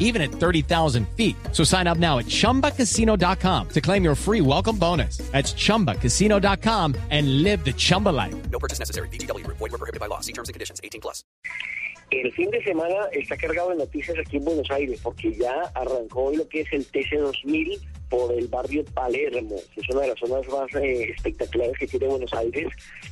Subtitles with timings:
[0.00, 1.36] even at 30,000 feet.
[1.52, 5.18] So sign up now at chumbacasino.com to claim your free welcome bonus.
[5.30, 8.34] That's chumbacasino.com and live the Chumba life.
[8.50, 9.08] No purchase necessary.
[9.08, 9.46] BGW.
[9.46, 10.18] Void were prohibited by law.
[10.18, 10.80] See terms and conditions.
[10.82, 11.22] 18 plus.
[12.10, 16.24] El fin de semana está cargado de noticias aquí en Buenos Aires porque ya arrancó
[16.24, 17.80] hoy lo que es el TC2000
[18.10, 22.08] por el barrio Palermo, que es una de las zonas más eh, espectaculares que tiene
[22.08, 22.68] Buenos Aires,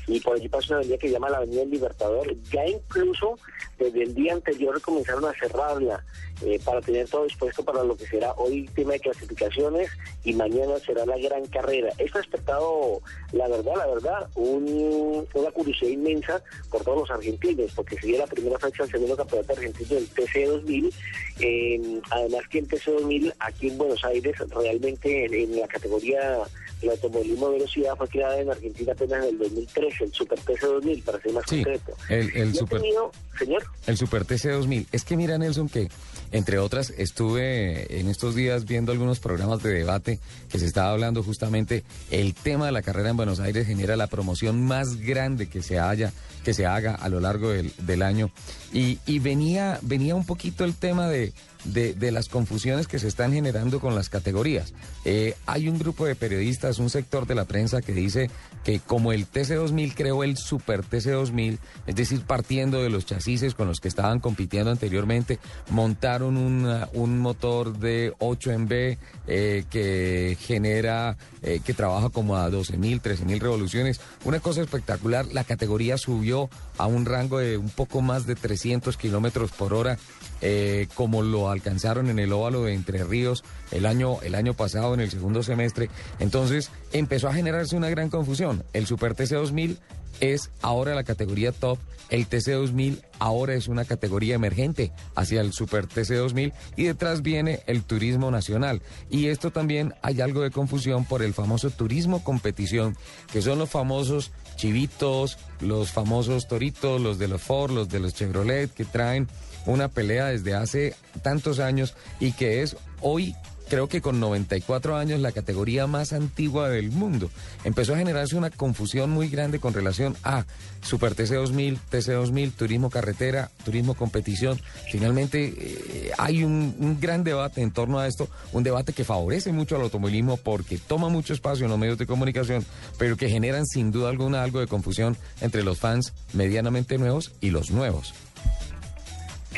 [0.09, 2.35] y por allí pasa una avenida que se llama la Avenida del Libertador.
[2.53, 3.39] Ya incluso
[3.79, 6.05] desde el día anterior comenzaron a cerrarla
[6.45, 9.91] eh, para tener todo dispuesto para lo que será hoy tema de clasificaciones
[10.25, 11.91] y mañana será la gran carrera.
[11.99, 13.01] Esto ha despertado,
[13.33, 18.27] la verdad, la verdad, un, una curiosidad inmensa por todos los argentinos, porque sería la
[18.27, 20.93] primera fecha del segundo campeonato argentino del TC2000.
[21.41, 24.99] Eh, además que el TC2000 aquí en Buenos Aires realmente en,
[25.35, 26.39] en la categoría
[26.81, 31.03] del automovilismo de velocidad fue creada en Argentina apenas en el 2013, el Super TC2000,
[31.03, 31.93] para ser más Sí, concreto.
[32.09, 33.65] el, super, tenido- señor.
[33.87, 34.87] el Super TC 2000.
[34.93, 35.89] Es que mira, Nelson, que
[36.33, 41.23] entre otras estuve en estos días viendo algunos programas de debate que se estaba hablando
[41.23, 45.63] justamente el tema de la carrera en Buenos Aires genera la promoción más grande que
[45.63, 46.13] se haya
[46.45, 48.31] que se haga a lo largo del, del año
[48.73, 51.33] y, venía venía un poquito el tema de,
[51.65, 54.73] de, las confusiones que se están generando con las categorías.
[55.05, 58.31] Eh, hay un grupo de periodistas, un sector de la prensa que dice
[58.65, 63.69] que como el TC2000 creó el Super TC2000, es decir, partiendo de los chasis con
[63.69, 65.39] los que estaban compitiendo anteriormente,
[65.71, 72.37] montaron una- un motor de 8 en B eh, que genera, eh, que trabaja como
[72.37, 74.01] a 12.000, 13.000 revoluciones.
[74.25, 78.97] Una cosa espectacular, la categoría subió a un rango de un poco más de 300
[78.97, 79.99] kilómetros por hora
[80.41, 84.95] eh, como lo alcanzaron en el óvalo de Entre Ríos el año, el año pasado,
[84.95, 85.91] en el segundo semestre.
[86.21, 88.63] Entonces empezó a generarse una gran confusión.
[88.73, 89.79] El Super TC2000
[90.21, 91.79] es ahora la categoría top,
[92.11, 97.83] el TC2000 ahora es una categoría emergente hacia el Super TC2000 y detrás viene el
[97.83, 98.83] turismo nacional.
[99.11, 102.97] Y esto también hay algo de confusión por el famoso turismo competición,
[103.33, 108.15] que son los famosos chivitos, los famosos toritos, los de los Ford, los de los
[108.15, 109.29] Chevrolet, que traen
[109.67, 113.35] una pelea desde hace tantos años y que es hoy
[113.69, 117.31] creo que con 94 años la categoría más antigua del mundo.
[117.65, 120.45] Empezó a generarse una confusión muy grande con relación a
[120.83, 124.61] Super TC2000, TC2000, turismo carretera, turismo competición.
[124.91, 129.53] Finalmente eh, hay un, un gran debate en torno a esto, un debate que favorece
[129.53, 132.65] mucho al automovilismo porque toma mucho espacio en los medios de comunicación,
[132.99, 137.51] pero que generan sin duda alguna algo de confusión entre los fans medianamente nuevos y
[137.51, 138.15] los nuevos.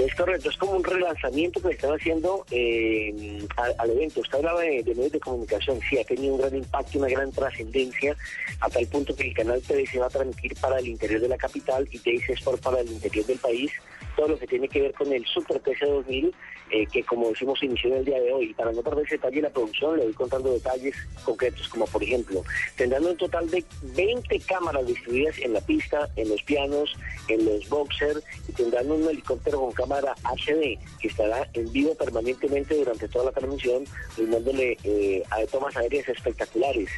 [0.07, 4.21] Es correcto, es como un relanzamiento que están haciendo eh, al, evento.
[4.21, 8.17] Usted hablaba de, medios de comunicación, sí, ha tenido un gran impacto, una gran trascendencia,
[8.61, 11.37] a tal punto que el canal 13 va a transmitir para el interior de la
[11.37, 13.71] capital y TIC Sport para el interior del país
[14.17, 16.35] todo lo que tiene que ver con el Super TC 2000,
[16.71, 18.55] eh, que como decimos inició en el día de hoy.
[18.55, 20.95] Para no perder detalle de la producción, le voy contando detalles
[21.25, 22.43] concretos, como por ejemplo,
[22.77, 26.95] tendrán un total de 20 cámaras distribuidas en la pista, en los pianos,
[27.29, 32.77] en los boxers, y tendrán un helicóptero con cámara HD que estará en vivo permanentemente
[32.77, 33.85] durante toda la transmisión,
[34.17, 36.89] brindándole eh, a tomas aéreas espectaculares,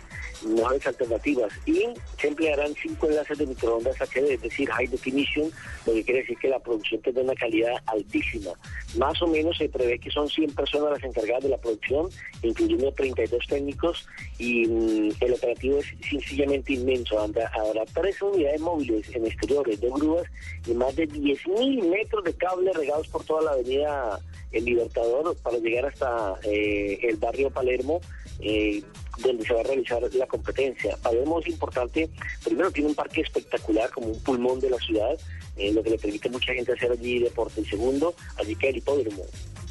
[0.45, 1.85] mejores alternativas, y
[2.21, 5.51] se emplearán cinco enlaces de microondas HD, es decir, high definition,
[5.87, 8.51] lo que quiere decir que la producción tendrá una calidad altísima.
[8.99, 12.11] Más o menos se prevé que son 100 personas las encargadas de la producción,
[12.43, 14.07] incluyendo 32 técnicos,
[14.39, 17.19] y mm, el operativo es sencillamente inmenso.
[17.19, 20.27] Habrá, habrá tres unidades móviles en exteriores de grúas
[20.67, 24.19] y más de 10.000 metros de cable regados por toda la avenida
[24.51, 28.01] El Libertador para llegar hasta eh, el barrio Palermo.
[28.41, 28.83] eh,
[29.23, 30.97] donde se va a realizar la competencia.
[31.03, 32.09] Palermo es importante,
[32.43, 35.19] primero tiene un parque espectacular como un pulmón de la ciudad,
[35.57, 37.61] eh, lo que le permite a mucha gente hacer allí deporte.
[37.61, 39.23] Y segundo, allí queda el hipódromo,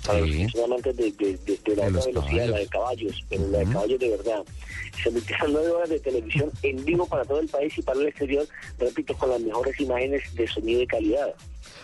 [0.05, 0.25] para Sí.
[0.43, 3.47] los que son amantes de, de- de- de la alta velocidad, la de caballos, pero
[3.49, 4.43] la de caballos de verdad.
[5.03, 8.07] Se emitirán nueve horas de televisión en vivo para todo el país y para el
[8.07, 8.47] exterior,
[8.79, 11.33] repito, con las mejores imágenes de sonido y calidad.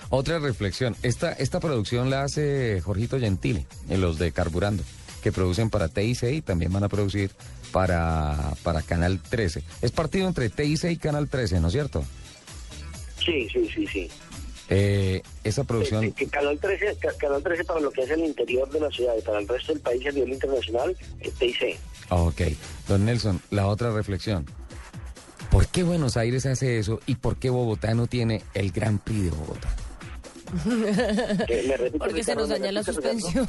[0.10, 4.84] Otra reflexión, esta, esta producción la hace Jorgito Gentile, en los de Carburando,
[5.22, 7.31] que producen para TIC y también van a producir
[7.72, 9.64] para, para Canal 13.
[9.81, 12.04] Es partido entre TIC y Canal 13, ¿no es cierto?
[13.24, 14.10] Sí, sí, sí, sí.
[14.69, 16.04] Eh, esa producción...
[16.04, 19.14] Eh, Canal 13, Ca- Canal 13 para lo que es el interior de la ciudad
[19.18, 21.78] y para el resto del país a nivel internacional, es TIC.
[22.10, 22.42] Ah, Ok,
[22.88, 24.46] don Nelson, la otra reflexión.
[25.52, 29.24] ¿Por qué Buenos Aires hace eso y por qué Bogotá no tiene el Gran Prix
[29.25, 29.74] de Bogotá?
[31.98, 33.48] Porque se nos ¿me daña la suspensión.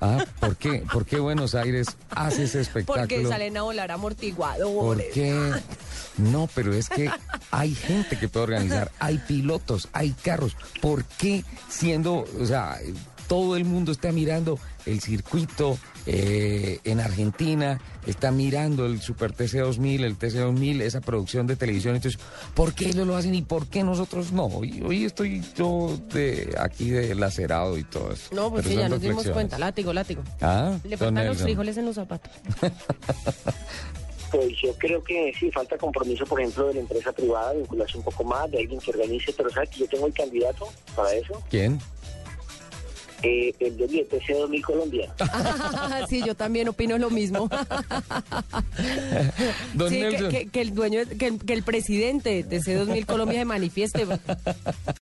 [0.00, 0.82] Ah, ¿por qué?
[0.92, 3.06] ¿Por qué Buenos Aires hace ese espectáculo?
[3.06, 5.12] Porque salen a volar ¿Por amortiguadores.
[5.12, 5.52] qué?
[6.16, 7.10] No, pero es que
[7.50, 10.56] hay gente que puede organizar, hay pilotos, hay carros.
[10.80, 12.78] ¿Por qué siendo, o sea,
[13.30, 20.02] todo el mundo está mirando el circuito eh, en Argentina, está mirando el Super TC2000,
[20.02, 21.94] el TC2000, esa producción de televisión?
[21.94, 22.20] Entonces,
[22.54, 24.46] ¿por qué ellos lo hacen y por qué nosotros no?
[24.46, 28.34] Hoy, hoy estoy yo de aquí de lacerado y todo eso.
[28.34, 29.60] No, pues Pero sí, ya nos dimos cuenta.
[29.60, 30.24] Látigo, látigo.
[30.40, 32.32] Ah, Le faltan los frijoles en los zapatos.
[34.30, 38.04] Pues yo creo que sí, falta compromiso, por ejemplo, de la empresa privada, vincularse un
[38.04, 41.42] poco más, de alguien que organice, pero ¿sabes que yo tengo el candidato para eso?
[41.50, 41.80] ¿Quién?
[43.22, 45.14] Eh, el de TC 2000 Colombia.
[46.08, 47.48] sí, yo también opino lo mismo.
[49.74, 50.30] Don sí, que, Nelson.
[50.30, 54.06] que- que el dueño, que, el- que el presidente de C2000 Colombia se manifieste.